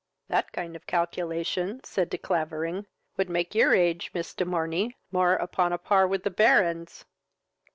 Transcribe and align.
"That 0.29 0.51
kind 0.51 0.75
of 0.75 0.87
calculation 0.87 1.81
(said 1.83 2.09
De 2.09 2.17
Clavering) 2.17 2.87
would 3.17 3.29
make 3.29 3.53
your 3.53 3.75
age, 3.75 4.09
Miss 4.15 4.33
de 4.33 4.45
Morney, 4.45 4.97
more 5.11 5.33
upon 5.35 5.71
a 5.71 5.77
par 5.77 6.07
with 6.07 6.23
the 6.23 6.31
Baron's." 6.31 7.05